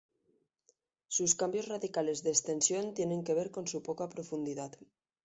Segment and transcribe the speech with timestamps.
[1.09, 4.71] Sus cambios radicales de extensión tienen que ver con su poca profundidad.